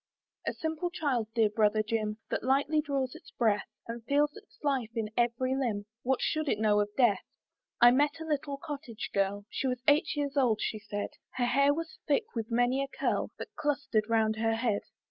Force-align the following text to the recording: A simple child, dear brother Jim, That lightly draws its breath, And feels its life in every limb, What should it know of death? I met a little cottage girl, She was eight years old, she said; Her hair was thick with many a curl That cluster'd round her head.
A 0.47 0.53
simple 0.53 0.89
child, 0.89 1.27
dear 1.35 1.51
brother 1.51 1.83
Jim, 1.83 2.17
That 2.31 2.41
lightly 2.43 2.81
draws 2.81 3.13
its 3.13 3.29
breath, 3.29 3.67
And 3.87 4.03
feels 4.05 4.35
its 4.35 4.57
life 4.63 4.89
in 4.95 5.11
every 5.15 5.55
limb, 5.55 5.85
What 6.01 6.21
should 6.21 6.49
it 6.49 6.57
know 6.57 6.79
of 6.79 6.89
death? 6.97 7.23
I 7.79 7.91
met 7.91 8.19
a 8.19 8.25
little 8.25 8.57
cottage 8.57 9.11
girl, 9.13 9.45
She 9.51 9.67
was 9.67 9.83
eight 9.87 10.15
years 10.15 10.35
old, 10.37 10.57
she 10.59 10.79
said; 10.79 11.09
Her 11.35 11.45
hair 11.45 11.71
was 11.71 11.99
thick 12.07 12.25
with 12.33 12.49
many 12.49 12.81
a 12.83 12.87
curl 12.87 13.29
That 13.37 13.55
cluster'd 13.55 14.09
round 14.09 14.37
her 14.37 14.55
head. 14.55 14.81